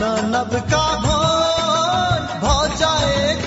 [0.00, 3.42] का भोर भो जाए एक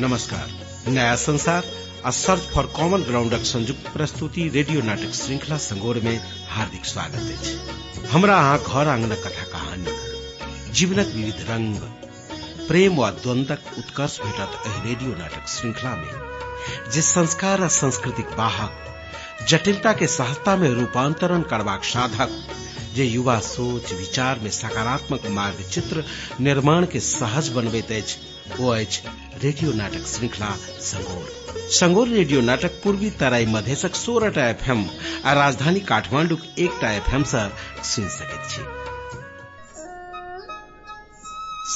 [0.00, 0.48] नमस्कार,
[0.88, 1.64] नया संसार,
[2.04, 6.16] आ सर्च फॉर कॉमन ग्राउंडक संयुक्त प्रस्तुति रेडियो नाटक श्रृंखला संगोर में
[6.50, 11.76] हार्दिक स्वागत अछि। हमरा अहाँ घर आंगनक कथा कहानी जीवनक विविध रंग,
[12.68, 16.12] प्रेम वा द्वंद्वक उत्कर्ष भेटत एहि रेडियो नाटक श्रृंखला में,
[16.92, 18.72] जे संस्कार आ संस्कृतिक वाहक
[19.48, 22.30] जटिलता के सहजता में रूपांतरण करबाक साधक
[22.98, 26.04] जे युवा सोच, विचार में सकारात्मक मार्ग चित्र
[26.40, 28.16] निर्माण के सहज बनबैत अछि,
[28.60, 28.72] ओ
[29.42, 30.50] रेडियो नाटक श्रृंखला
[30.80, 34.84] संगोर। संगोर रेडियो नाटक पूर्वी तराई मधेशक सोलहटा एफएम
[35.24, 37.44] आ राजधानी काठमांडूक एकटा एफएम सँ
[37.84, 38.62] सुन सकैत छी।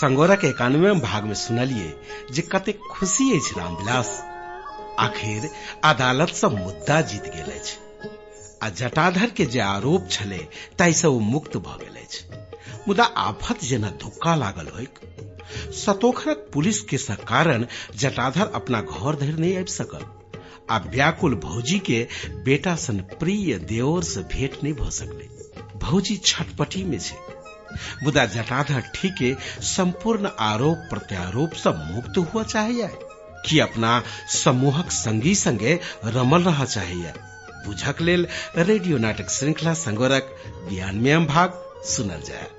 [0.01, 1.95] संगोरक एकानवे भाग में सुनलिए
[2.33, 4.13] जे कतेक खुशी अछि रामविलास।
[4.99, 5.51] आखिर
[5.85, 7.82] अदालत सँ मुद्दा जीत गेल अछि।
[8.63, 10.39] आ जटाधर के जे आरोप छले
[10.79, 12.25] ताहिसँ ओ मुक्त भऽ गेल अछि।
[12.89, 14.99] मुदा आफत जेना धुक्का लागल होइक,
[15.75, 20.05] सतोखरक पुलिस के कारण जटाधर अपना घर धरि नहीं आबि सकल,
[20.71, 22.07] आ व्याकुल भौजी के
[22.45, 25.29] बेटा सन प्रिय देवर से भेंट नहीं भ सकले।
[25.79, 27.17] भौजी छटपटी में छै।
[28.05, 32.89] मुदा जटाधर ठीके संपूर्ण आरोप प्रत्यारोप से मुक्त हुआ चाहिए,
[33.47, 34.03] कि अपना
[34.35, 37.13] समूहक संगी संगे रमल रह चाहिए।
[37.67, 38.27] बुझक लेल
[38.71, 40.35] रेडियो नाटक श्रृंखला संगोरक
[40.71, 42.51] बयानवे भाग सुनल जाय।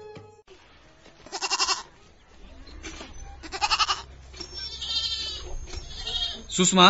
[6.56, 6.88] सुषमा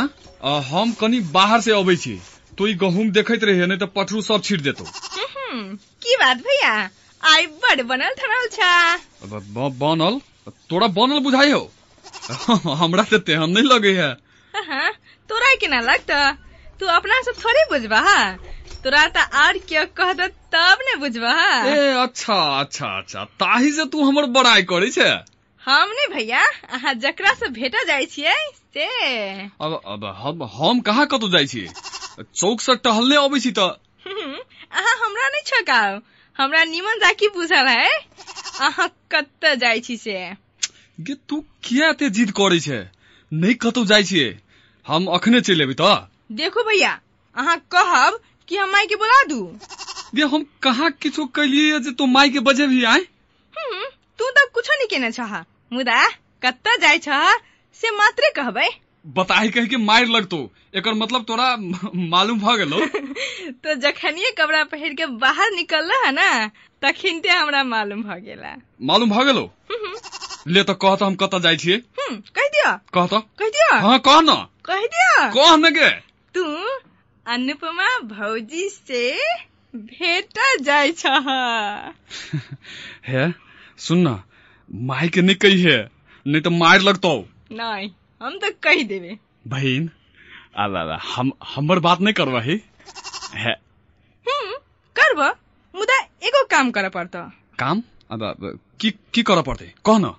[0.69, 2.14] हम कनी बाहर से अबै छी।
[2.58, 6.73] तो ई गहूम देखैत रहिए नहीं तो पठरू सब छीट देतो। हम्म, की बात भैया?
[7.22, 8.72] आई बड़ बनल थरल छा।
[9.84, 10.19] बनल?
[10.69, 11.64] तोरा बनल बुझाई हो
[12.81, 14.09] हमरा ते तेहन नहीं लगे है
[14.53, 14.91] हाँ,
[15.30, 16.19] तोरा के ना लगता?
[16.80, 18.02] तू अपना से थोड़ी बुझबा?
[18.84, 20.22] तोरा तो और क्यों कहत
[20.56, 21.34] तब ने बुझबा
[21.74, 25.08] ए अच्छा अच्छा अच्छा ताही से तू हमर बड़ाई करे छे।
[25.62, 26.42] हम ने भैया
[26.78, 28.34] अहाँ जकरा से भेटा जाय छियै
[28.76, 28.88] से।
[29.68, 31.68] अब अब हम हम कहाँ कतौ जाइ छी?
[32.20, 33.59] चौक से टहलने अबै छी त
[34.08, 34.34] हम्म,
[34.72, 36.00] अहाँ हमरा नहीं छकाओ
[36.38, 37.88] हमरा निमन जाकी बुझल है।
[38.68, 40.18] अहाँ कत्त जाय छी से?
[41.00, 42.80] गे तू किया एते जिद करे छे?
[43.31, 44.28] नहीं कतौ जाइ छिए
[44.86, 47.00] हम अखने चलि एबै त देखो भैया
[47.35, 49.41] अहाँ कहब कि हम माई के बुला दू।
[50.16, 53.84] गे हम कहाँ किछो कलिए जे तू माई के बजे भी आए हम्म,
[54.19, 56.07] तू तो कुछो नहीं केने छह। मुदा
[56.44, 57.31] कत्त जाय छह
[57.81, 58.67] से मात्रे कहबै।
[59.16, 60.38] बताही कह के मार लगतो।
[60.75, 61.56] एकर मतलब तोरा
[62.11, 62.79] मालूम भ गेलो।
[63.63, 66.28] तो जखनिए कपड़ा पहिर के बाहर निकल है ना
[66.81, 68.55] तखिनते हमरा मालूम भ गेला।
[68.91, 69.44] मालूम भ गेलो?
[69.72, 69.94] हम्म,
[70.53, 74.00] ले त कह त हम कत जाइ छिए कह दिया कह त कह दिया हाँ
[74.07, 74.35] कह न।
[74.66, 75.90] कह दिया कह न गे
[76.36, 76.44] तू
[77.28, 79.18] अनुपमा भौजी से
[79.76, 81.30] भेटा जाय छह।
[83.08, 83.32] हे
[83.78, 84.22] सुन न
[84.72, 85.90] माई के नहीं कही है
[86.28, 87.90] नहीं तो मार लगतो। नहीं
[88.22, 89.18] हम तो कह देवे
[89.48, 89.90] बहन
[90.58, 92.62] अला अला, हम हमर बात नहीं करवा ही।
[93.36, 93.54] है।
[94.28, 94.56] हम्म
[95.00, 95.36] करब
[95.76, 97.20] मुदा एगो काम करे पड़ता।
[97.60, 97.84] काम?
[98.12, 99.74] अब की की कर पड़ते?
[99.86, 100.14] कह न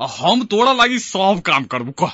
[0.00, 2.12] हम तोरा लागी सब काम करबू कह।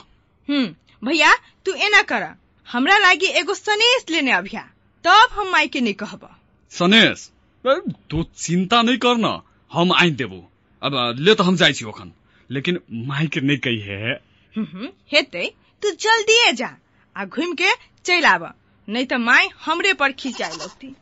[0.48, 0.66] हम्म
[1.08, 1.34] भैया
[1.64, 2.22] तू एना कर
[2.68, 4.60] हमरा लागी एगो सनेस लेने अभिया
[5.04, 6.28] तब हम माई के नहीं कहब।
[6.72, 7.30] सनेश
[7.64, 7.74] ए,
[8.10, 9.40] तू चिंता नहीं करना
[9.70, 10.42] हम आइन देबू।
[10.82, 12.12] अब ले तो हम जाइ छी ओखन।
[12.50, 14.12] लेकिन माई के नहीं कही है
[14.54, 15.46] हम्म, हेतै।
[15.82, 16.70] तू जल्दिए जा
[17.16, 17.70] आ घूम के
[18.04, 18.52] चल आब।
[18.88, 20.94] नहीं तो माई हमरे पर खिंचाए लगती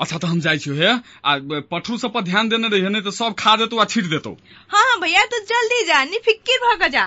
[0.00, 0.86] अच्छा तो हम जाइ छी हे?
[1.24, 1.36] आ
[1.70, 4.36] पठरू सब पर ध्यान देने रहिए नहीं तो सब खा देतो आ छीट देतो।
[4.70, 7.04] हाँ भैया तू जल्दी जा निफिक्र भ के जा।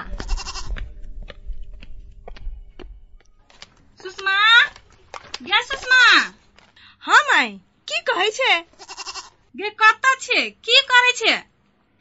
[4.04, 4.38] सुषमा?
[5.64, 6.06] सुषमा?
[7.00, 7.50] हाँ माई।
[7.88, 8.56] की कहै छै?
[9.56, 11.36] गे कतऽ छै की करै छै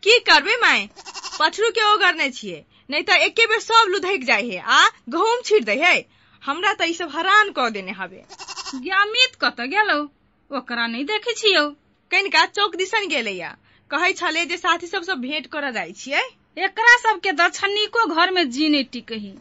[0.02, 0.88] की करबे माई?
[1.38, 2.58] पछरू के ओगरने छियै
[2.90, 5.94] नहीं तो एके बेर सब लुधैक जाय है आ गहूम छीट दे है।
[6.42, 8.24] हमरा तो सब हरान कऽ देने हवे
[8.74, 10.00] गे अमित कतऽ गेलौ?
[10.50, 11.64] ओकरा नहीं देखै छियौ।
[12.10, 13.56] कनिका चौक दिसन गेलैया।
[13.90, 16.22] कहै छले जे साथी सब सब भेंट करऽ जाइ छियै।
[16.58, 19.32] एकरा सबके दक्षिणिको घर में जी नहीं टिकही।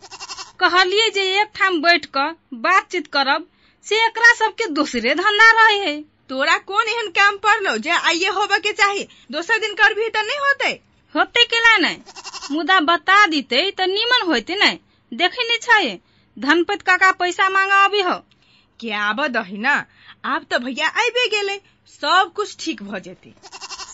[0.61, 3.45] कहलिए जे एक ठाम बैठ कर बातचीत करब,
[3.85, 8.59] से एकरा सबके दूसरे धंधा रहे है। तोरा कोन एहन काम पड़लो जे आइये होबे
[8.59, 10.69] के चाहिए दोसर दिन करभी तऽ नहीं होते।
[11.15, 14.77] होते केला नहीं मुदा बता दीते तो नीमन होते नहीं
[15.11, 15.99] देखे नहीं छे।
[16.37, 18.13] धनपत काका पैसा मांगा अभी हो।
[18.79, 21.57] के आब दही आब तऽ भैया आबे गेले।
[21.91, 23.33] सब कुछ ठीक भ जेते।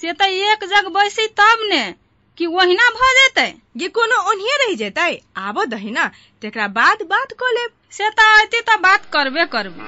[0.01, 2.06] से तो एक जग बैसी तब ने।
[2.37, 3.45] कि वहीना भ जेते
[3.77, 6.11] ये कोनो ओनिये रह जेतै, आब दही ना
[6.41, 9.81] तेकरा बाद बात कऽ लेब। से तो अते तो बात करबे करबे।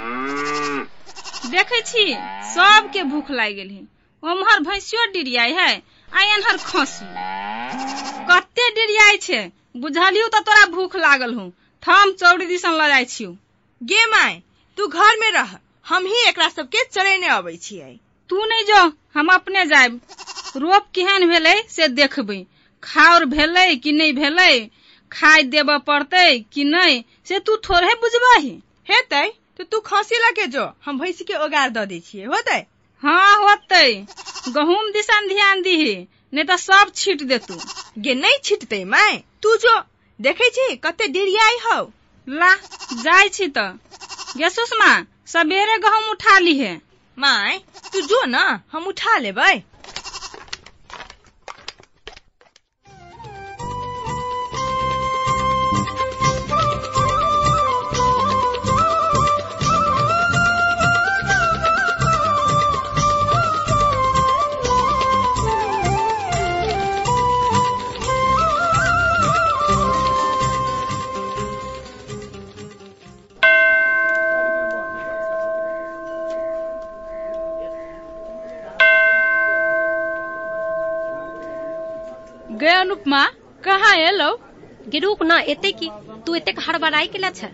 [1.49, 2.13] देखे छी,
[2.55, 3.87] सबके भूख लाग गेल है।
[4.23, 7.05] उम्हर भैंसियो डिरियाई है, आ एनहर खसी।
[8.31, 11.51] कते डिरियाई छै, बुझलियौ तऽ तोरा भूख लागल हूँ।
[11.83, 13.31] थम चौड़ी दिसन ल जाइ छियौ।
[13.83, 14.41] गे माय,
[14.77, 17.99] तू घर में रह हम ही एकरा सबके चरेने अबै छियै।
[18.29, 18.81] तू नहीं जो,
[19.13, 20.01] हम अपने जायब।
[20.59, 22.39] रोप केहन भेलै से देखबै।
[22.83, 24.51] खाउर भेलै कि नहीं भेलै
[25.11, 28.51] खाय देबऽ पड़तै कि नहीं से तू थोड़े बुझबही।
[28.89, 29.25] हेतै?
[29.57, 32.59] तो तू खसी लगे जो हम भैंसी के ओगार दऽ दै छियै होतै?
[33.03, 33.87] हाँ होतै।
[34.49, 35.93] गहूम दिसन ध्यान दिही
[36.33, 37.57] नहीं तऽ सब छीट देतू।
[37.99, 39.75] गे नहीं छिटतै माय। तू जो
[40.19, 41.79] देखै छी कते डिरियाई हौ।
[42.27, 42.51] ला
[43.03, 43.69] जाइ छी तऽ।
[44.37, 44.91] गे सुषमा
[45.27, 46.71] सबेरे गहूम उठा लीहे।
[47.17, 47.57] माय
[47.91, 49.53] तू जो न हम उठा लेबै।
[84.99, 85.89] रुक न एते की
[86.25, 87.45] तू एतेक हड़बड़ाई केला छ?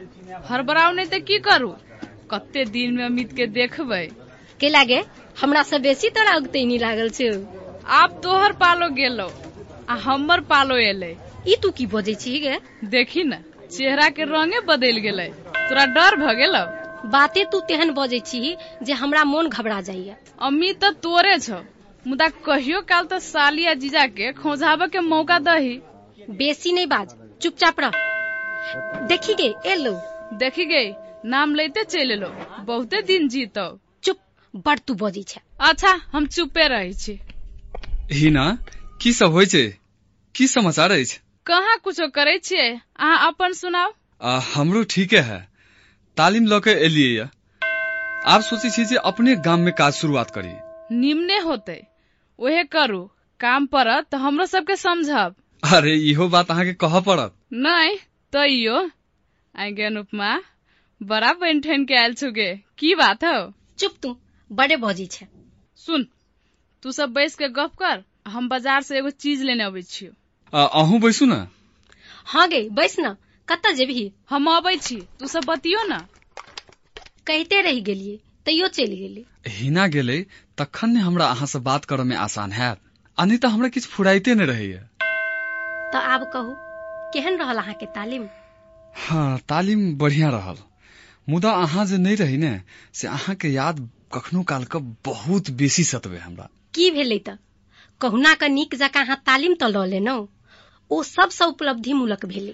[0.50, 1.70] हड़बड़ाव नहीं ते की करू?
[2.32, 4.06] कते दिन में अमित के देखबै।
[4.60, 5.04] के लागे?
[5.42, 7.30] हमरा से बेसी तोरा उगतैनी लागल छ।
[8.00, 9.28] आब तोहर पालो गेलो
[9.90, 11.12] आ हमर पालो एलै।
[11.48, 12.58] ई तू की बजे छी गे?
[12.94, 15.28] देखी न चेहरा के रंगे बदल गेलै।
[15.58, 16.64] तोरा डर भ गेलौ?
[17.14, 20.16] बाते तू तेहन बजे छी जे हमरा मोन घबरा जाइया
[20.48, 21.60] अमित तऽ तोरे छौ
[22.06, 25.76] मुदा कहियो काल तऽ साली आ जीजा के खोझाबे के मौका दही।
[26.40, 27.92] बेसी नहीं बाज। चुपचाप रह।
[29.08, 29.94] देखी गे एलो
[30.34, 30.84] देखी गे
[31.26, 32.30] नाम लेते चल एलो।
[32.64, 33.68] बहुते दिन जीतौ।
[34.04, 34.20] चुप
[34.66, 37.20] बड़ तू बजै छ। अच्छा हम चुपे रहै छी।
[38.12, 38.46] हिना
[39.02, 39.66] की सब होइ छै?
[40.36, 41.20] की समाचार अछि?
[41.46, 42.70] कहाँ कुछो करे छियै?
[43.00, 43.92] अहाँ अपन सुनाउ।
[44.22, 45.40] आ, हमरो ठीके है।
[46.18, 47.30] तालीम लऽ के एलियै या।
[48.28, 50.54] आब सोचै छी जे अपने गाम में काज शुरुआत करी
[50.98, 51.82] निम्ने होते।
[52.40, 53.02] ओहे करू।
[53.40, 57.96] काम पड़त तऽ हमरो सबके समझब। अरे इहो बात अहाँके कहऽ पड़त। नहीं
[58.34, 58.78] तैयो
[59.56, 60.32] आइ गे अनुपमा
[61.02, 63.52] बड़ा बन ठन के आयल छुगे। की बात हौ?
[63.80, 64.16] चुप तू
[64.50, 65.24] बड़े बजै छ।
[65.80, 66.06] सुन
[66.84, 70.12] तू सब बैस के गप कर हम बाज़ार से एगो चीज़ लेने अबै छियो।
[70.54, 71.48] अहूँ बैसू न?
[72.26, 73.16] हाँ गे बैस न।
[73.48, 74.12] कतऽ जेबही?
[74.30, 76.00] हम अबै छी तू सब बतियो न।
[77.28, 79.26] कहते रहि गेलियै तैयो चलि गेली
[79.60, 80.20] हिना गेलै
[80.58, 82.80] तखन ने हमरा अहाँ से बात करे में आसान हैत।
[83.18, 84.80] नहि तऽ हमरा किछु फुराइते नहि रहैया।
[85.94, 86.54] तऽ आब कहू
[87.14, 88.28] केहन रहल अहाँके तालीम?
[88.96, 90.58] हाँ तालीम बढ़िया रहल।
[91.30, 92.52] मुदा अहाँ जे नहि रही ने
[92.94, 93.80] से अहाँके याद
[94.14, 97.38] कखनो काल के बहुत बेसी सतबे हमरा। की भेलै तऽ
[98.02, 100.18] कहुना के नीक जकाँ अहाँ तालीम तऽ लऽ लेनौ।
[100.92, 102.54] ओ सबसँ उपलब्धि मूलक भेलै।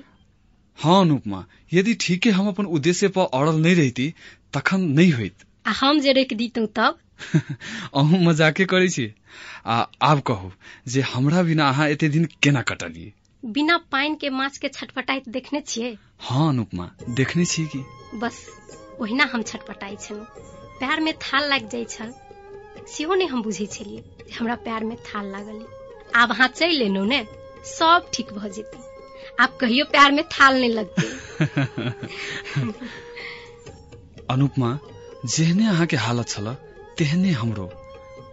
[0.80, 4.13] हाँ अनुपमा यदि ठीके हम अपन उद्देश्य पर अड़ल नहीं रहती
[4.54, 6.98] तखन नहीं होइत। आ हम जे रोकि दितौं तब?
[7.95, 9.13] अहूँ मजाके करै छी।
[9.66, 10.51] आ आब कहू
[10.88, 13.12] जे हमरा बिना अहाँ एते दिन केना कटलियै?
[13.46, 15.98] बिना पानि के माछ के छटपटाइत देखने छियै?
[16.20, 17.86] हाँ अनुपमा देखने छी कि?
[18.16, 18.48] बस
[19.02, 20.26] ओहिना हम छटपटाई छलहुँ।
[20.80, 22.14] पैर में थाल लागि जाइ छल।
[22.88, 25.66] सेहो नहि हम बुझै छलियै जे हमरा पैर में थाल लागल।
[26.16, 27.28] आब अहाँ चलि एलहुँ ने
[27.65, 28.80] सब ठीक भऽ जेतै।
[29.39, 31.42] आब कहियो पैर में थाल नहि लगतै।
[34.30, 34.80] अनुपमा
[35.25, 36.58] जेहने अहाँके हालत छल
[36.98, 37.72] तेहने हमरो।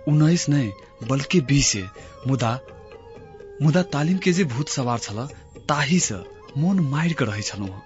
[0.09, 0.73] उन्नाइस नहि
[1.09, 1.88] बल्कि बीसे।
[2.26, 2.61] मुदा
[3.62, 5.26] मुदा तालीम के जे भूत सवार छल
[5.68, 6.14] ताही से
[6.60, 7.82] मोन मारि के रहै छलहुँ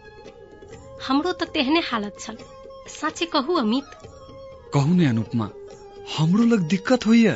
[1.06, 2.36] हमरो तऽ तेहने हालत छल।
[2.88, 3.84] साँचे कहू अमित?
[4.74, 5.48] कहू ने अनुपमा
[6.18, 7.34] हमरो लग दिक्कत होइया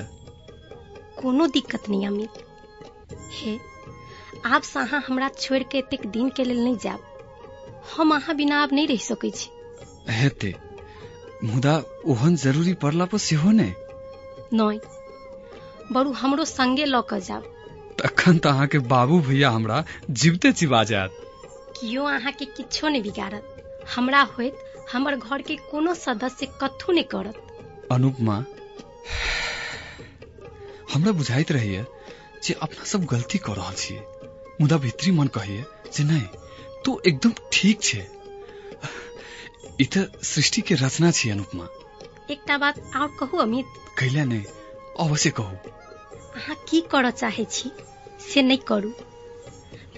[1.20, 2.44] कोनो दिक्कत नहीं अमित।
[3.38, 3.58] हे
[4.54, 8.62] आब से अहाँ हमरा छोड़ि के एतेक दिन के लेल नहि जायब। हम अहाँ बिना
[8.62, 9.50] आब नहि रहि सकै छी।
[10.20, 10.54] हेते
[11.44, 11.76] मुदा
[12.12, 13.72] ओहन ज़रूरी पड़ला पर सेहो ने?
[14.52, 14.80] नहि
[15.92, 17.52] बरू हमरो संगे लऽ कऽ जायब।
[18.00, 19.84] तखन तऽ अहाँके बाबू भैया हमरा
[20.22, 21.12] जीवते चिबा जायत।
[21.80, 23.52] कियो अहाँके किछो नहि बिगाड़त।
[23.94, 24.58] हमरा होइत
[24.92, 28.36] हमर घर के कोनो सदस्य कथू नहि करत। अनुपमा
[30.94, 31.84] हमरा बुझाइत रहैया
[32.44, 34.00] जे अपना सब गलती कर रहल छियै
[34.60, 35.64] मुदा भीतरी मन कहैया
[35.96, 36.26] जे नहीं
[36.84, 38.06] तू एकदम ठीक छे।
[39.80, 41.68] ई तऽ सृष्टि के रचना छी अनुपमा
[42.30, 43.66] एकटा बात आओर कहू अमित।
[43.98, 44.44] कैला नहि
[45.00, 45.56] अवश्य कहू।
[46.36, 47.70] अहाँ की करऽ चाहे छी?
[48.20, 48.92] से नहि करू।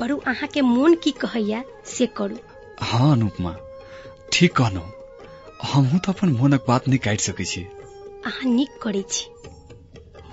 [0.01, 2.39] बरू अहाँके मोन की कहैया से करू।
[2.81, 3.57] हाँ अनुपमा
[4.33, 4.93] ठीक कहलहुँ।
[5.63, 7.63] हमहूँ तऽ अपन मोनक बात नहि काटि सकै छी।
[8.25, 9.27] अहाँ नीक करै छी।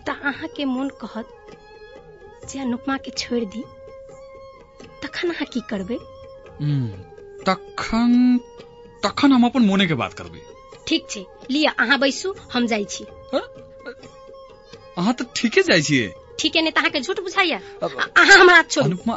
[0.08, 1.30] तऽ अहाँके मोन कहत
[2.50, 3.64] जे अनुपमा के छोड़ दी।
[5.04, 5.98] तखन अहाँ की करबै?
[7.46, 8.40] तखन
[9.04, 10.40] तखन हम अपन मोने के बात करबै।
[10.88, 13.06] ठीक छै लिअ अहाँ बैसू हम जाइ छी।
[14.98, 18.86] अहाँ तऽ ठीके जाइ छियै ठीक नहि तऽ अहाँके झूठ बुझाइया अहाँ हमरा हाथ छोड़ू
[18.86, 19.14] अनुपमा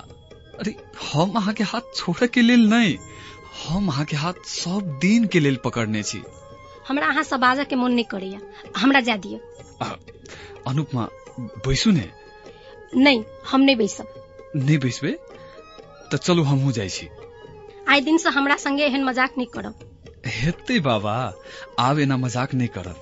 [0.60, 0.74] अरे
[1.12, 2.98] हम अहाँके हाथ छोड़े के लेल नहि
[3.66, 6.22] हम अहाँके हाथ सब दिन के लेल पकड़ने छी
[6.88, 8.40] हमरा अहाँ सब बाजऽ के मोन नहि करैया।
[8.76, 9.38] हमरा जा दिअ
[9.82, 9.88] आ,
[10.66, 11.08] अनुपमा
[11.66, 12.10] बैसू ने?
[12.96, 14.14] नहि हम नहि बैसब।
[14.56, 15.12] नहि बैसबै?
[16.12, 17.08] तऽ चलू हमहूँ जाइ छी
[17.88, 19.74] आइ दिन से हमरा संगे एहन मजाक नहि करब।
[20.26, 21.16] हेतै बाबा
[21.78, 22.96] आब एना मजाक नहि करब।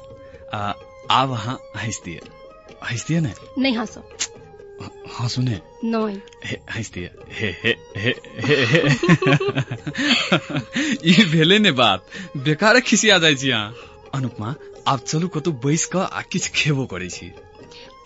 [1.10, 2.20] आब अहाँ हँस दिए
[2.86, 4.16] हँस दिए ने नहि हँसब
[5.10, 8.80] हँसू ने नहि हँस दिए हे हे हे हे हे
[11.04, 13.74] ई भेले ने बात बेकार खिसिया जाइ छी अहाँ
[14.14, 14.54] अनुपमा
[14.88, 17.32] आब चलू कतौ बैस कऽ आ किछु खेबो करै छी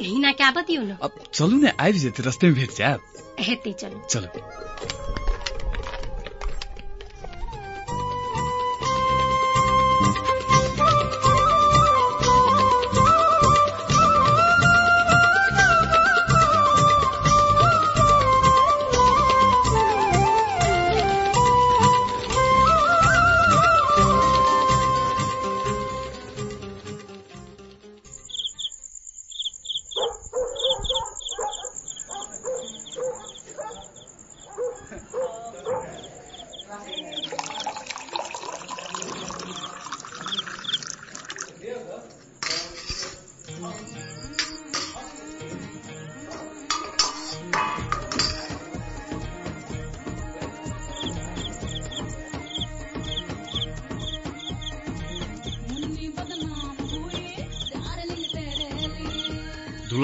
[0.00, 3.00] एहिना के आबऽ दियौ ने अब चलू ने आबि जेतै रस्ते में भेट जायब
[3.40, 5.19] हेतै चलू चलू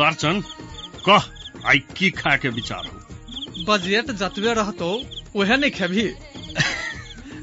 [0.07, 0.45] दुलारचंद
[1.09, 1.23] कह
[1.67, 4.91] आई की खा के विचार हो बजट जतबे रहतो
[5.35, 6.03] उहे नहीं खेबी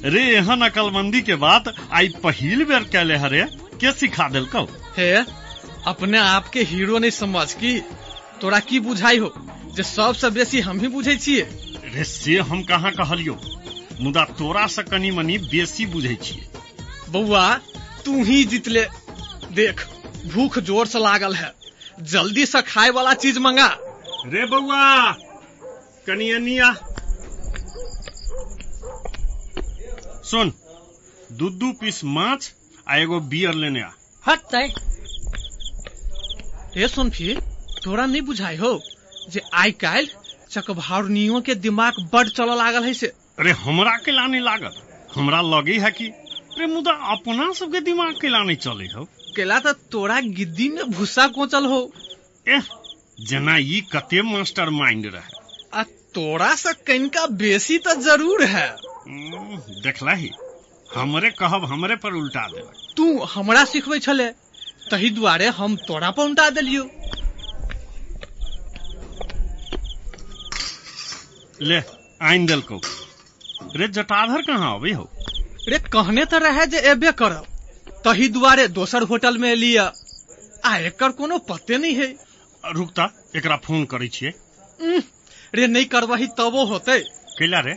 [0.10, 3.44] रे एहन अकलमंदी के बात आई पहिल बेर कैले हरे।
[3.82, 4.64] के सिखा देलकौ?
[4.98, 5.12] हे
[5.88, 7.80] अपने आप के हीरो नहीं समझ की
[8.42, 9.34] तोरा की बुझाई हो?
[9.76, 11.42] जे सबसे बेसी हम ही बुझे छिए
[11.96, 13.40] रे से हम कहाँ कहलियो?
[14.02, 16.48] मुदा तोरा से कनी मनी बेसी बुझै छियै।
[17.10, 17.46] बउआ
[18.06, 18.88] तू ही जीतले।
[19.52, 19.86] देख
[20.34, 21.63] भूख जोर से लागल है।
[22.02, 23.68] जल्दी से खाए वाला चीज़ मंगा।
[24.34, 25.12] रे बउआ
[26.08, 26.72] कनी अनिया
[30.32, 30.52] सुन
[31.40, 32.52] दू दू पीस माछ
[32.90, 33.90] आ एगो बियर लेने आ।
[34.26, 34.74] हट तय
[36.78, 37.40] ए सुन फिर
[37.84, 38.80] तोरा नहीं बुझाई हो
[39.32, 40.08] जे आइ काल्हि
[40.52, 43.08] चकभावनियों के दिमाग बड चल लागल है से?
[43.40, 46.08] अरे हमरा के लाने लागत। हमरा लगे है कि
[46.60, 51.28] रे मुदा अपना सबके दिमाग के लाने चले हो। केला तो तोरा गिद्दी में भूसा
[51.30, 51.82] कोचल हो।
[52.48, 52.64] एह
[53.22, 55.42] जेना ई कते मास्टर माइंड रहे।
[55.74, 55.84] आ
[56.16, 58.70] तोरा से कनिका बेसी तो ज़रूर है।
[59.84, 60.30] देखला ही।
[60.96, 64.30] हमरे कहब हमरे पर उल्टा देलक तू हमरा सिखबै छले
[64.92, 66.84] तही दुआरे हम तोरा पर उल्टा देलियो।
[71.62, 71.82] ले
[72.22, 72.80] आइन देलकौ।
[73.76, 75.10] रे जटाधर कहाँ अबे हो?
[75.70, 77.46] रे कहने तो रहे जे एबे करब।
[78.06, 79.92] तही दुआरे दोसर होटल में लिया।
[80.66, 82.16] आ एकर कोनो पते नहीं है।
[82.66, 84.08] रुकता एकरा फ़ोन करे
[84.82, 85.04] उह,
[85.56, 87.00] रे नहीं करबही तबो होते।
[87.40, 87.76] कैला रे?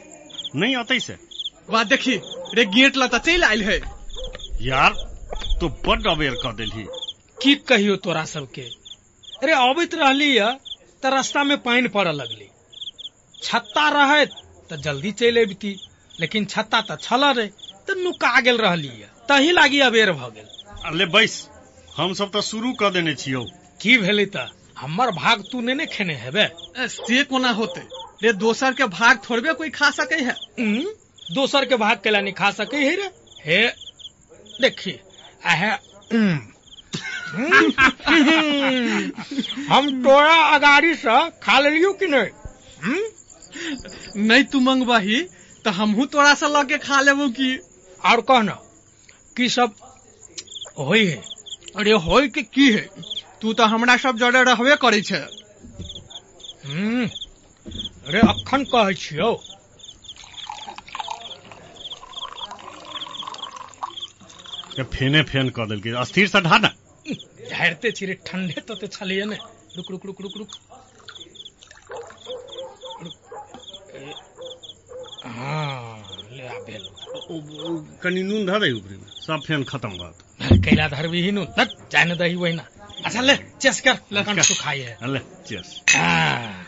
[0.57, 1.17] नहीं अतै से?
[1.71, 2.15] वा देखी
[2.55, 3.81] रे गेट लता चल आयल है।
[4.63, 4.93] यार
[5.61, 6.87] तो बड अवेयर कर देलही।
[7.43, 8.63] की कहियो तोरा सबके?
[9.43, 10.53] अरे अबैत रहली है
[11.03, 12.49] त रास्ता में पानी पड़े लगली।
[13.43, 14.25] छत्ता रहे
[14.71, 15.77] त जल्दी चल अबती।
[16.21, 17.47] लेकिन छत्ता त छल रे
[17.89, 20.49] त नुका गेल रहली है तही लागी अबेर भ गेल।
[20.91, 21.35] अले बैस
[21.97, 23.43] हम सब तो शुरू कर देने छियौ।
[23.83, 24.47] की भेलै त
[24.79, 26.43] हमर भाग तू ने ने खेने हेबे?
[26.43, 27.81] ए, से कोना होते?
[28.23, 30.35] रे दोसर के भाग थोड़बे कोई खा सके है?
[31.35, 33.09] दोसर के भाग केला नहीं खा सके है रे?
[33.47, 33.67] हे
[34.61, 34.95] देखी
[35.45, 35.71] आहे
[39.71, 42.31] हम तोरा अगाड़ी से खा लेलियो कि नहीं?
[44.29, 45.21] नहीं तू मंगवाही
[45.65, 47.57] तो हमहू तोरा से लगे खा लेबो की?
[48.11, 48.59] और कहना।
[49.37, 49.75] की सब
[50.79, 51.23] होई है।
[51.77, 52.89] अरे होय के की है?
[53.41, 55.17] तू तो हमरा सब जड़े रहबे करे छे।
[56.67, 57.09] हम्म,
[58.09, 59.35] रे अखन कहै छियौ।
[64.93, 66.69] फेने फेन कर देलकै। अस्थिर से ढाना
[67.51, 69.37] झाड़ते छी रे ठंडे तो ते छलिए ने।
[69.77, 70.51] रुक रुक रुक रुक रुक।
[75.27, 76.03] हाँ
[76.33, 80.23] ले आ भेल। कनी नून धऽ दे ऊपरी में। सब फेन खत्म बात
[80.65, 82.65] कैला धरबी ही नु तक जाने दही वही ना।
[83.05, 86.67] अच्छा ले चेस कर लखन सुखाई है। अले चेस। हाँ,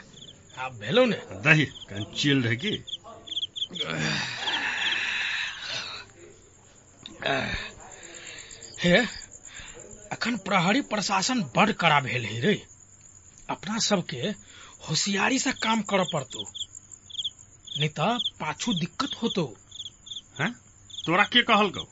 [0.58, 1.16] आब भेलौ ने?
[1.46, 2.74] दही कनि चिल रहे की?
[8.82, 8.96] हे
[10.12, 12.62] अखन प्रहरी प्रशासन बड़ कड़ा भेल है रे।
[13.50, 14.22] अपना सबके
[14.88, 16.42] होशियारी से काम कर पड़तो।
[17.78, 19.56] नहीं तो पाछू दिक्कत होतो।
[20.40, 20.52] हैं?
[21.06, 21.86] तोरा के कहल गौ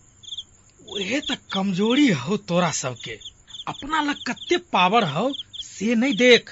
[0.88, 3.18] उहे त कमज़ोरी हो तोरा सबके।
[3.68, 6.50] अपना लग कते पावर हो से नहीं देख।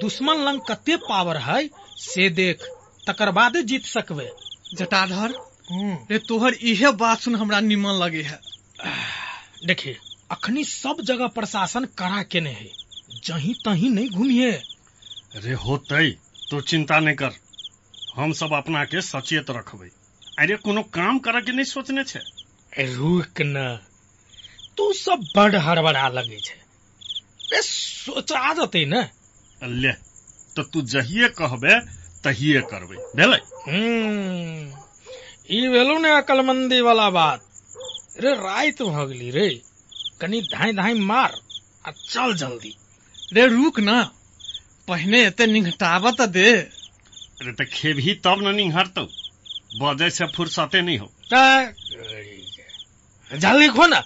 [0.00, 2.66] दुश्मन लंग कते पावर है से देख।
[3.06, 4.30] तकर बादे जीत सकबे।
[4.74, 5.34] जटाधर
[6.10, 8.40] रे तोहर इहे बात सुन हमरा निमन लगे है।
[9.66, 9.96] देखिए
[10.30, 12.68] अखनी सब जगह प्रशासन कड़ा केने है।
[13.24, 14.50] जहीं तहीं नहीं घूमिए।
[15.36, 16.10] रे होतै
[16.50, 17.32] तो चिंता नहीं कर।
[18.16, 19.90] हम सब अपना के सचेत रखबै।
[20.38, 22.18] अरे कोनो काम करे के नहीं सोचने छे।
[22.94, 23.78] रुक न।
[24.76, 26.54] तू सब बड़ हड़बड़ा लगे छे।
[27.50, 29.08] बे सोचा जते न।
[29.64, 29.92] ले
[30.56, 31.80] तो तू जहिए कहबे
[32.24, 33.38] तहिए करबै भेलै?
[33.68, 34.78] हम्म
[35.50, 37.40] ई भेलू ने अकलमंदी वाला बात।
[38.20, 39.62] रे रात भ गेली रे।
[40.20, 41.34] कनी धाई धाई मार
[41.86, 42.76] आ चल जल्दी।
[43.32, 44.02] रे रुक न।
[44.88, 49.06] पहिने एते निघटाब त दे। अरे तो खेबही तब न निहरतौ
[49.82, 51.08] बजे से फुर्सते नहीं हो।
[53.30, 54.02] जल्दी खो न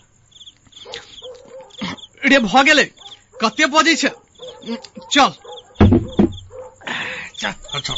[2.25, 2.84] रे भ गेलै।
[3.40, 4.10] कते बजै छै?
[5.12, 5.30] चल
[7.40, 7.94] चल। अच्छा।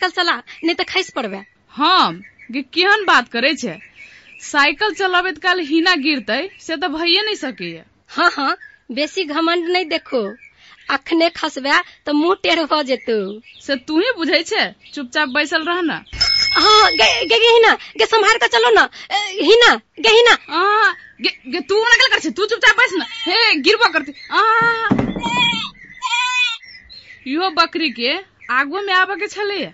[0.00, 1.38] साइकिल चला नहीं तो खैस पड़बे
[1.76, 2.20] हम
[2.52, 3.76] गे केहन बात करे छे?
[4.42, 8.56] साइकिल चलाबैत काल हिना गिरतै से तऽ भइए नहीं सकैया हाँ हाँ
[8.90, 10.22] बेसी घमंड नहीं देखो।
[10.90, 11.72] अखने खसबे
[12.06, 13.18] तो मुँह टेढ़ भ जेतौ।
[13.66, 14.64] से तू ही बुझै छे?
[14.94, 16.00] चुपचाप बैसल रह न।
[16.56, 21.60] हाँ गे गे हिना गे संभार के चलो ना। हिना गे हिना। आ, गे, गे
[21.60, 24.42] तू नकल कर छे तू चुपचाप बैस न। हे गिरबा करती। आ
[27.28, 28.16] यो बकरी के
[28.50, 29.64] आगो में आबे के छले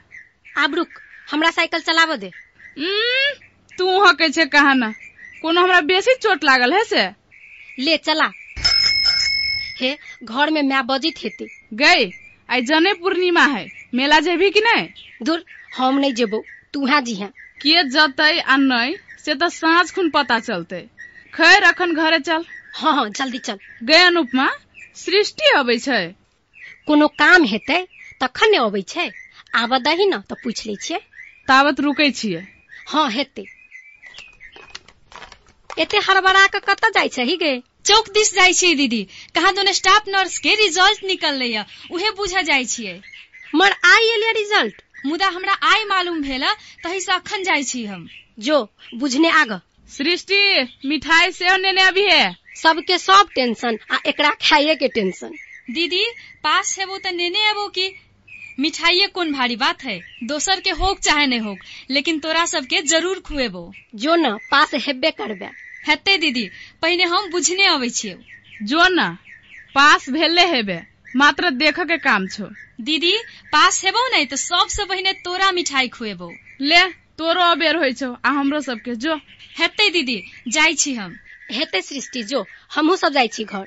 [0.57, 0.89] आब रुक
[1.31, 2.31] हमरा साइकिल चलाब दे।
[3.79, 4.93] तू हके छे कहा ना
[5.43, 7.07] कोनो हमरा बेसी चोट लागल है से?
[7.79, 8.31] ले चला।
[9.81, 12.11] हे घर में मैं बजित हेती। गई
[12.49, 14.87] आई जने पूर्णिमा है। मेला जेबी कि नहीं
[15.23, 15.45] दूर
[15.77, 16.43] हम नहीं जेबो
[16.73, 17.29] तू हाँ जी हाँ।
[17.63, 20.81] के जतै आ नहीं से तो साँझ खुन पता चलते।
[21.35, 24.49] खैर अखन घरे चल। हाँ हाँ जल्दी चल। गए अनुपमा
[24.97, 26.03] सृष्टि अबै छै।
[26.87, 27.81] कोनो काम हेतै
[28.21, 29.11] तखन ने अबै छै।
[29.57, 31.01] आब दही न तऽ पूछ लै छियै।
[31.49, 32.43] तावत रुकै छियै।
[32.87, 33.45] हाँ हेतै।
[35.79, 37.53] एते हड़बड़ा के कतऽ जाइ छही गे
[37.85, 39.03] चौक दिस जाइ छियै दीदी।
[39.35, 42.95] कहाँ दोन स्टाफ नर्स के रिजल्ट निकललै या उहे बुझा जाइ छियै।
[43.55, 46.53] मर आइ एलिया रिजल्ट मुदा हमरा आइ मालूम भेला
[46.85, 48.59] तही से अखन जाइ छी हम। जो
[48.95, 50.41] बुझने आग। सृष्टि
[50.87, 52.25] मिठाई सेहो नेने अभी है।
[52.63, 54.31] सबके सब टेंशन आ एकरा
[54.83, 55.37] के टेंशन
[55.77, 56.05] दीदी
[56.45, 57.87] पास हेबो त नेने एबो की?
[58.59, 61.59] मिठाइये कोन भारी बात है। दोसर के होक चाहे नहीं होक
[61.91, 65.49] लेकिन तोरा सबके जरूर खुएबो जो न पास हेबे करबे।
[65.89, 66.49] हेते दीदी
[66.83, 68.17] पहिने हम बुझने अबै छियै।
[68.63, 69.09] जो न
[69.75, 70.81] पास भेले हेबे
[71.17, 72.49] मात्र देख के काम छो।
[72.81, 73.13] दीदी
[73.53, 76.81] पास हेबो नहीं तो सबसे पहिने तोरा मिठाई खुएबो ले
[77.19, 79.17] तोरो अबेर होइ छौ आ हमरो सबके जो।
[79.59, 81.17] हेते दीदी जाइ छी हम।
[81.51, 83.67] हेतै सृष्टि जो हमहूँ सब जाइ छी घर।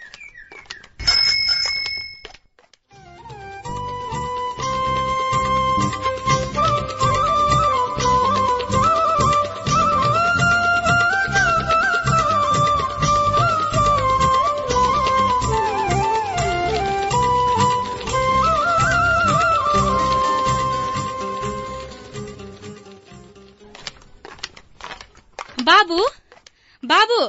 [25.70, 26.04] बाबू?
[26.84, 27.26] बाबू?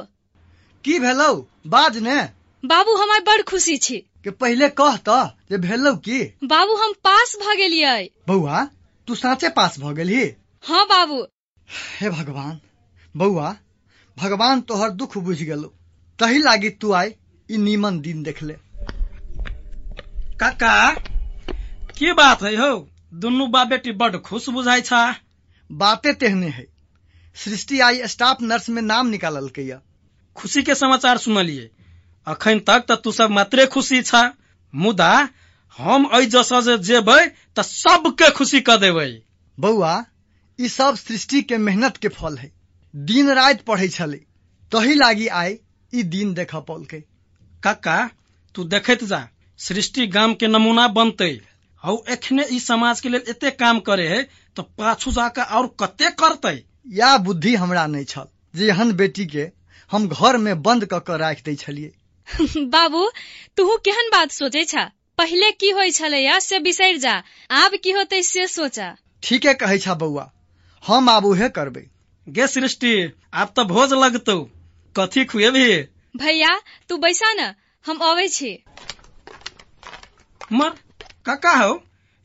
[0.85, 1.33] की भेलौ?
[1.67, 2.21] बाज ने।
[2.65, 6.19] बाबू हमार बड़ खुशी छी। कि पहिले कह तऽ जे भेलौ की?
[6.43, 8.65] बाबू हम पास भ गेलियै। बौआ
[9.07, 10.23] तू साँचे पास भऽ गेलही?
[10.63, 11.27] हाँ बाबू।
[11.99, 12.59] हे भगवान
[13.15, 13.55] बौआ
[14.17, 15.73] भगवान तोहर दुख बुझि गेलौ।
[16.19, 17.13] तही लागी तू आइ
[17.51, 18.53] ई नीमन दिन देखले।
[20.39, 20.75] काका
[21.97, 25.15] की बात है हो दुनू बाप बेटी बड़ खुश बुझाइ छा
[25.71, 26.80] बाते तेहने है।
[27.35, 29.81] सृष्टि आई स्टाफ नर्स में नाम निकाललकै या।
[30.35, 31.69] खुशी के समाचार सुनलिए।
[32.27, 34.33] अखन तक त तू सब मात्रे खुशी छा।
[34.73, 35.29] मुदा
[35.77, 37.19] हम एहि जैसा जे जेबै
[37.55, 39.09] तऽ सबके खुशी कऽ देबै।
[39.59, 40.05] बौआ
[40.59, 42.51] ई सब सृष्टि के मेहनत के फल है।
[42.95, 44.17] दिन राति पढ़ै छले।
[44.71, 45.57] तही लागी आइ
[45.93, 46.99] ई दिन देख पौलके।
[47.63, 48.09] काका
[48.55, 49.27] तू देखैत जा।
[49.59, 51.31] सृष्टि गाम के नमूना बनतै।
[51.83, 54.23] हौ एखने ई समाज के लेल एते काम करे है
[54.55, 56.57] तऽ पाछू जाके और कते करतै?
[56.85, 59.47] या बुद्धि हमरा नहि छल। जे एहन बेटी के
[59.91, 61.91] हम घर में बंद क के राखि दै छलियै।
[62.73, 63.09] बाबू
[63.57, 64.83] तूहू केहन बात सोचे छा
[65.17, 67.13] पहिले की होइ छलैया से बिसरि जा
[67.51, 70.31] आब की होतै से सोचा। ठीके कहै छा बौआ
[70.83, 71.83] हम आब उहे करबै।
[72.27, 72.93] गे सृष्टि
[73.33, 74.37] आब तऽ भोज लगतौ।
[74.95, 75.75] कथी खुएबही?
[76.17, 77.53] भैया तू बैसा न
[77.85, 78.51] हम अबै छी।
[80.51, 80.69] मर
[81.25, 81.71] काका हौ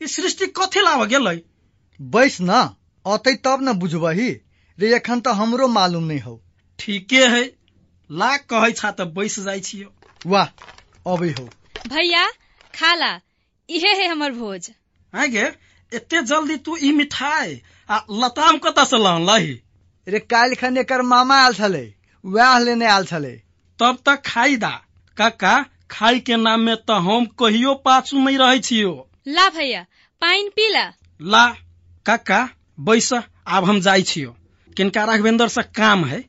[0.01, 1.37] ई सृष्टि कथी लाव गेलै?
[1.99, 2.59] बैस न
[3.05, 4.29] अतै तब न बुझबही।
[4.79, 6.33] रे एखन तऽ हमरो मालूम नहि हौ।
[6.79, 7.43] ठीके है।
[8.09, 9.89] ला कहै छा तऽ बैस जाइ छियौ।
[10.25, 10.51] वाह
[11.05, 11.45] अबै हौ।
[11.85, 12.25] भैया
[12.73, 13.09] खाला
[13.69, 14.69] इहे है हमर भोज।
[15.13, 15.45] आँ गे
[15.91, 17.55] एते जल्दी तू ई मिठाई
[17.89, 19.53] आ लताम कतऽ से लही
[20.07, 21.85] रे काल्हि खन एकर मामा आयल छलै
[22.23, 23.35] वएह लेने आयल छलै।
[23.79, 24.71] तब तक खाई दा
[25.17, 25.53] काका
[25.91, 28.93] खाई के नाम में तऽ हम कहियो पाछू नहीं रहे छियो।
[29.27, 29.85] ला भैया
[30.21, 30.85] पाइन पीला
[31.21, 31.45] ला
[32.05, 32.41] काका
[32.89, 34.35] बैस आब हम जाइ छियो।
[34.77, 36.19] किनका राघवेंद्र से काम है?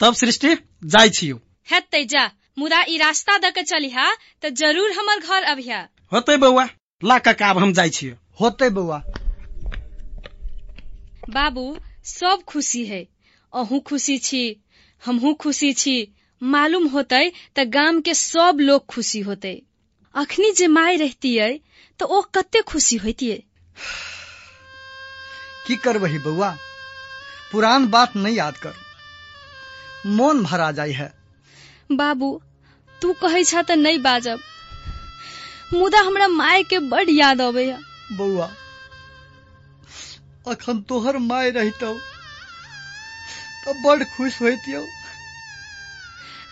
[0.00, 0.56] तब सृष्टि
[0.92, 2.24] जाइ छियो। हेतै जा
[2.58, 4.04] मुदा ई रास्ता द के चलिहा
[4.42, 5.80] तऽ ज़रूर हमर घर अभिया
[6.12, 6.66] होतै बौआ
[7.02, 8.98] ला काका आब हम जाइ छियो। होतै बौआ।
[11.30, 11.64] बाबू
[12.04, 13.02] सब खुशी है।
[13.52, 14.42] अहूँ खुशी छी
[15.02, 15.96] हमहू खुशी छी।
[16.42, 17.24] मालूम होतै
[17.56, 19.54] तऽ गाम के सब लोग खुशी होतै।
[20.14, 21.50] अखनी जे माय रहतियै
[22.00, 23.38] तऽ ओ कते खुशी होतियै
[25.66, 26.50] की करबही बौआ?
[27.52, 28.74] पुरान बात नहीं याद कर।
[30.06, 31.12] मोन भरा जाय है।
[31.92, 32.28] बाबू
[33.02, 34.40] तू कहै छ तऽ नहीं बाजब।
[35.72, 37.78] मुदा हमरा माय के बड़ याद अबैया।
[38.12, 38.48] बौआ
[40.48, 41.92] अखन तोहर माय रहितौ
[43.64, 44.84] तऽ बड़ खुश होइतियौ।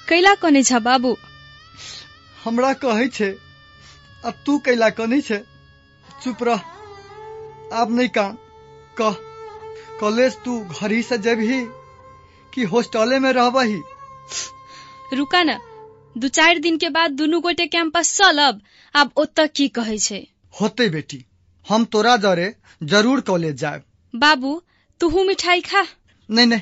[0.09, 1.17] कैला कने छ बाबू?
[2.45, 3.31] हमरा कहै छै
[4.25, 5.41] अब तू कैला कने छै?
[6.23, 8.37] चुप रह आब नहीं काम
[9.01, 9.28] कह।
[10.01, 11.61] कॉलेज तू घर ही से जेबही
[12.53, 13.81] कि हॉस्टले में रहबही
[15.17, 15.59] रुका न
[16.19, 18.61] दू चारि दिन के बाद दुनू गोटे कैंपस चलब
[18.95, 20.27] आब ओतऽ की कहै छै?
[20.61, 21.25] होते बेटी
[21.67, 23.83] हम तोरा जरे जरूर कॉलेज जाए
[24.15, 24.61] बाबू
[25.01, 25.83] तूहू मिठाई खा?
[26.29, 26.61] नहीं नहीं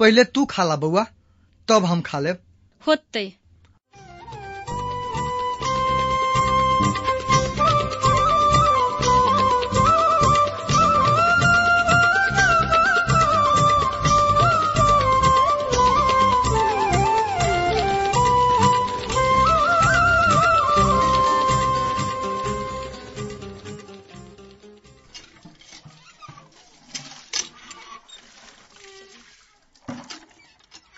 [0.00, 1.04] पहले तू खाला बउआ
[1.68, 2.38] तब हम खा लेब।
[2.86, 3.22] होते।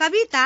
[0.00, 0.42] कविता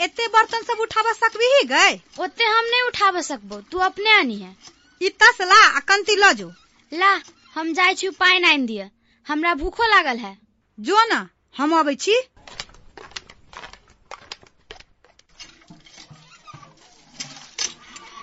[0.00, 1.92] एते बर्तन सब उठाबा सकबी ही गए?
[2.20, 4.56] ओते हम नहीं उठाब सकबो तू अपने आनी है।
[5.00, 6.48] ई तसला आ कंती ल जो।
[6.92, 7.12] ला
[7.54, 8.90] हम जाय छी पाइन आनि दिय
[9.26, 10.36] हमरा भूखो लागल है।
[10.78, 11.26] जो न
[11.56, 12.16] हम अबै छी।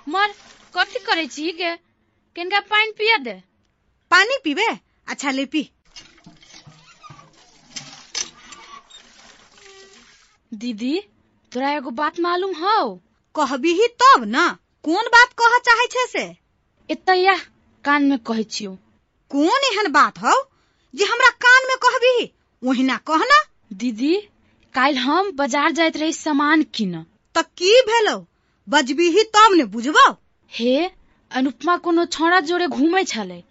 [0.10, 0.34] मर
[0.78, 1.76] कथी करे छी गे?
[2.36, 3.34] किनका पाइन पिया दे?
[4.12, 4.70] पानी पीबे?
[5.08, 5.70] अच्छा ले पी।
[10.62, 10.96] दीदी
[11.52, 12.80] तोरा एगो बात मालूम हौ?
[13.36, 14.48] कहबी ही तब न।
[14.84, 16.24] कौन बात कह चाहे छे से?
[16.90, 17.36] एतऽ या
[17.84, 18.72] कान में कहै छियौ।
[19.32, 20.34] कोन एहन बात हौ
[20.94, 22.14] जे हमरा कान में कहबी
[22.64, 23.40] ओहिना कहना
[23.82, 24.16] दीदी
[24.76, 26.96] काल्हि हम बाज़ार जाइत रही सामान कीन।
[27.36, 28.18] त की भेलौ?
[28.68, 30.08] बजबी ही तब ने बुझबौ?
[30.52, 30.90] हे
[31.32, 33.44] अनुपमा कोनो छौड़ा जोड़े घूमे छले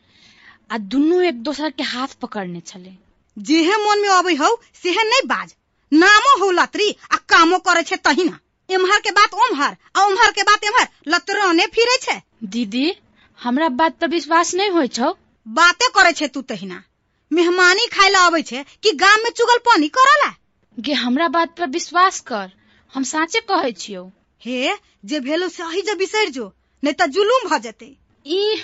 [0.73, 2.93] आ दुनू एक दोसर के हाथ पकड़ने छले।
[3.37, 4.51] जेहे मन में अबै हौ
[4.83, 5.55] सेहे नहीं बाज।
[5.93, 10.43] नामो हौ लतरी आ कामो करे छे तहिना। एम्हर के बात ओम्हर आ ओम्हर के
[10.43, 12.93] बात एम्हर। लतरने फिरे छे। दीदी
[13.39, 15.13] हमरा बात पर विश्वास नहीं होइ छौ।
[15.47, 16.83] बाते करे छे तू तहिना।
[17.31, 20.33] मेहमानी खाए ला अबै छे कि गाम में चुगल पानी करला
[20.77, 22.51] गे हमरा बात पर विश्वास कर।
[22.95, 24.05] हम साँचे कहै छियौ।
[24.43, 24.75] हे
[25.05, 27.97] जे भेलो से अही जे बिसरि जो नहीं त जुलूम भ जेते।
[28.27, 28.57] ई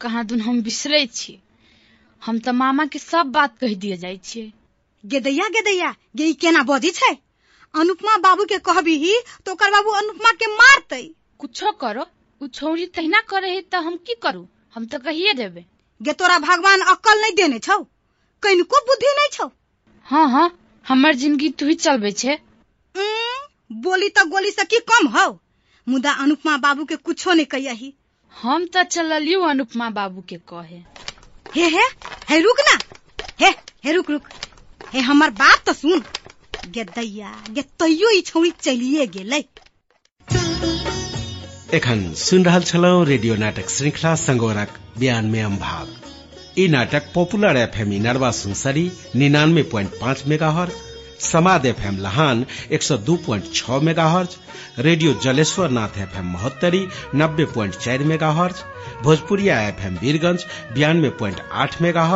[0.00, 1.38] कहाँ दुन हम बिसरै छी।
[2.22, 4.52] हम तऽ मामा के सब बात कह दिए जाइ छियै।
[5.04, 7.16] गेदैया गेदैया गे ई केना बजी छै?
[7.74, 9.14] अनुपमा बाबू के कहबी ही
[9.46, 11.02] तो ओकर बाबू अनुपमा के मारतै।
[11.38, 12.06] कुछो करो
[12.40, 14.46] उ छौरी तहिना करे है त हम की करू?
[14.74, 15.64] हम तो कहिए देबे।
[16.00, 17.78] गे तोरा भगवान अक्ल नहीं देने छौ?
[18.42, 19.50] कनिको बुद्धि नहीं छौ?
[20.06, 20.48] हाँ हाँ
[20.86, 22.38] हमर ज़िंदगी तू ही चलबे छे।
[23.84, 25.28] बोली तो गोली से की कम हौ?
[25.86, 27.92] मुदा अनुपमा बाबू के कुछो नहीं कहियही
[28.34, 30.82] हम तो चललियो अनुपमा बाबू के कहे।
[31.54, 31.84] हे हे
[32.30, 32.78] हे रुक ना।
[33.40, 33.50] हे
[33.84, 34.28] हे रुक रुक।
[34.92, 36.02] हे हमर बात तो सुन।
[36.74, 37.62] गे दैया गे
[38.10, 39.42] ई छौरी चलिए गेलै।
[41.74, 45.94] एखन सुन रहल छलौं रेडियो नाटक श्रृंखला संगोरक बयानवे भाग।
[46.58, 50.48] ई नाटक पॉपुलर एफएम इनरवा सुनसरी निन्यानवे प्वाइंट पाँच मेगा
[51.20, 54.26] समाद एफ़ एम लहान एक सौ दो प्वाइंट छह mega
[54.78, 58.32] radio Jaleshwar Nath F M Mahottari नब्बे प्वाइंट चार mega
[59.02, 62.06] Bhojpuriya F M Birgunj बयानबे point आठ मेगा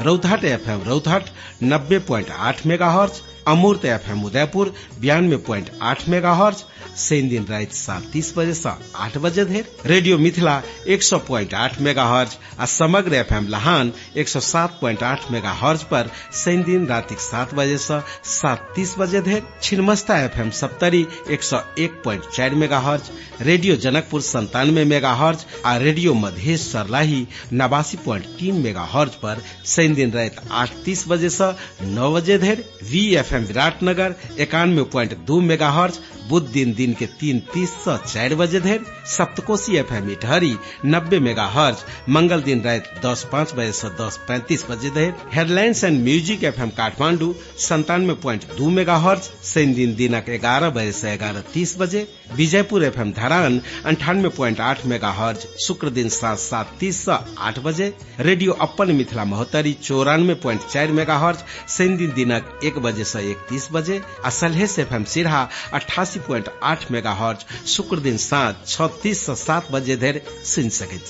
[0.00, 1.24] रौतहट एफएम रौतहट,
[1.62, 3.08] नब्बे प्वाइंट आठ मेगा
[3.48, 6.50] अमूर्त एफ़ एम उदयपुर, बयानवे प्वाइंट आठ मेगा
[6.98, 8.68] शनि दिन रात सात तीस बजे से
[9.04, 10.54] आठ बजे धरि, रेडियो मिथिला
[10.94, 15.02] एक सौ प्वाइंट आठ मेगा हर्ज आ समग्र एफ़ एम लहान एक सौ सात प्वाइंट
[15.02, 16.10] आठ मेगा हर्ज पर
[16.42, 21.42] शनि दिन राति सात बजे से सात तीस बजे धरि, छिन्मस्ता एफ़ एम सप्तरी एक
[21.42, 23.10] सौ एक प्वाइंट चार मेगा हर्ज
[23.50, 29.42] रेडियो जनकपुर संतानवे मेगा हर्ज आ रेडियो मधेश सरलाही नवासी प्वाइंट तीन मेगा हर्ज पर
[29.74, 31.52] शनि दिन रात आठ तीस बजे से
[31.94, 36.92] नौ बजे धरि वी एफ़ एम विराटनगर इक्यानवे प्वाइंट दू मेगा हर्ज बुध दिन दिन
[36.98, 42.40] के तीन तीस से चार बजे धरि, सप्तकोशी एफ़ एम इटहरी, नब्बे मेगा हर्ज मंगल
[42.42, 46.70] दिन रात दस पाँच बजे से दस पैंतीस बजे धरि, headlines and music F M
[46.78, 47.34] Kathmandu
[47.66, 52.84] संतानवे प्वाइंट दू मेगा हर्ज शनि दिन दिनक ग्यारह बजे से ग्यारह तीस बजे, विजयपुर
[52.84, 57.58] एफ़ एम धरान, अंठानवे प्वाइंट आठ मेगा हर्ज शुक्र दिन सात सात तीस से आठ
[57.68, 63.04] बजे, रेडियो अपन मिथिला महोत्तरी चौरानवे प्वाइंट चार मेगा हर्ज शनि दिन दिनक एक बजे
[63.04, 65.42] से एक तीस बजे आ सलहेस एफ़ एम सिरहा
[65.74, 71.04] अठासी प्वाइंट आठ मेगा हर्ज शुक्र दिन साँझ छत्तीस से सात बजे धरि सुनि सकैत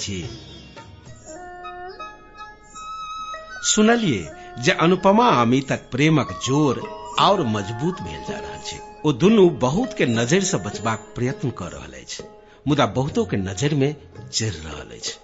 [3.66, 4.30] सुनलिए
[4.64, 6.78] जे अनुपमा अमितक प्रेमक ज़ोर
[7.20, 11.70] और मज़बूत भेल जा रहल छै। ओ दुनू बहुत के नज़र से बचबाक प्रयत्न कर
[11.72, 12.22] रहल अछि,
[12.66, 13.94] मुदा बहुतो के नज़र में
[14.32, 15.14] जरि रहल अछि।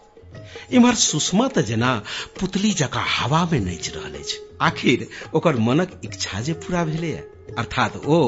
[0.72, 1.92] इम्हर सुषमा त जेना
[2.40, 4.16] पुतली जकाँ हवा में नाचि रहल
[4.60, 7.12] आखिर ओकर मनक इच्छा जे पूरा भेलै
[7.58, 8.18] अर्थात ओ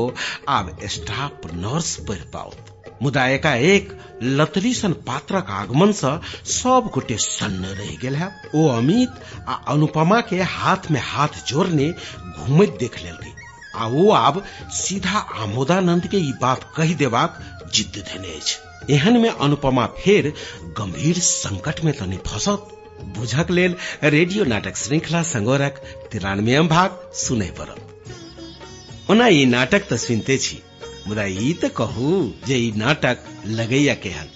[0.48, 2.52] आब स्टाफ नर्स पढ़ि पाओ
[3.02, 6.12] मुदा एकाएक लतरी सन पात्रक आगमन से
[6.52, 11.88] सब गोटे सन्न रह गेल है। ओ अमित आ अनुपमा के हाथ में हाथ जोड़ने
[12.38, 13.32] घूमत देख लेलकै।
[13.74, 17.40] आ ओ आब सीधा आमोदानंद के ई बात कहि देबाक
[17.74, 20.32] जिद्द धने अछि। एहन में अनुपमा फेर
[20.64, 22.68] गंभीर संकट में तनी फंसत।
[23.02, 30.40] बुझक लेल रेडियो नाटक श्रृंखला संगोरक तिरानवे भाग सुनै पड़त। ओना नाटक तऽ सुनते
[31.08, 31.22] मुदा
[31.62, 34.28] तऽ कहू जे नाटक लगैया केहन।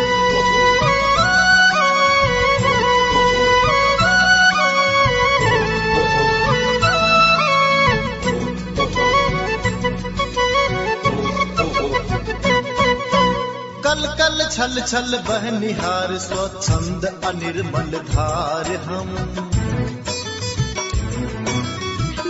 [13.95, 19.13] कल कल छल छल बहनिहार स्वच्छंद अनिर्मल धार हम।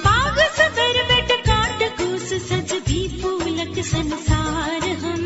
[0.07, 5.24] बाग सबर बेट काट कूस सज भी फूलक संसार हम।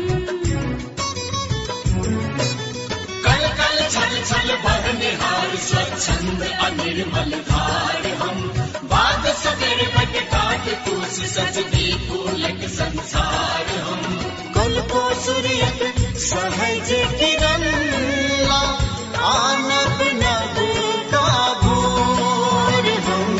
[3.25, 8.41] कल कल छल छल बहनिहार स्वच्छंद अनिर्मल धार हम।
[8.95, 14.07] बाग सबर बेट काट कूस सज भी फूलक संसार हम।
[14.55, 17.63] कल को सूर्यक सहज किरण
[19.27, 20.57] आनब नभ
[21.13, 21.27] का
[21.61, 23.37] भोर हम।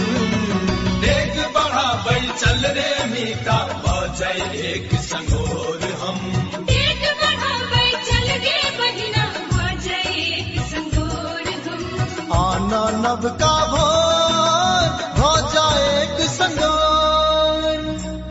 [2.39, 3.57] चल रे मीका
[4.67, 6.19] एक संगोर हम।
[6.69, 8.27] एक बढ़ाबै चल
[8.79, 13.53] बहिना भजै एक संगोर हम। आना नभ का